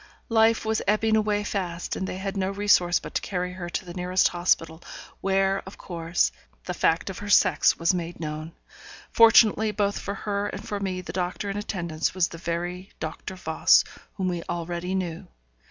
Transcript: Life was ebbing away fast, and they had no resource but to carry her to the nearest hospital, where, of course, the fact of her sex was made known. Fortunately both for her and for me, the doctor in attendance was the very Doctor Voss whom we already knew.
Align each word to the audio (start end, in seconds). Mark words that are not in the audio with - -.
Life 0.29 0.65
was 0.65 0.81
ebbing 0.87 1.15
away 1.15 1.43
fast, 1.43 1.95
and 1.95 2.07
they 2.07 2.17
had 2.17 2.35
no 2.35 2.49
resource 2.49 2.97
but 2.99 3.13
to 3.13 3.21
carry 3.21 3.53
her 3.53 3.69
to 3.69 3.85
the 3.85 3.93
nearest 3.93 4.29
hospital, 4.29 4.81
where, 5.21 5.61
of 5.67 5.77
course, 5.77 6.31
the 6.65 6.73
fact 6.73 7.11
of 7.11 7.19
her 7.19 7.29
sex 7.29 7.77
was 7.77 7.93
made 7.93 8.19
known. 8.19 8.53
Fortunately 9.11 9.69
both 9.69 9.99
for 9.99 10.15
her 10.15 10.47
and 10.47 10.67
for 10.67 10.79
me, 10.79 11.01
the 11.01 11.13
doctor 11.13 11.51
in 11.51 11.57
attendance 11.57 12.15
was 12.15 12.29
the 12.29 12.39
very 12.39 12.89
Doctor 12.99 13.35
Voss 13.35 13.83
whom 14.15 14.27
we 14.27 14.41
already 14.49 14.95
knew. 14.95 15.27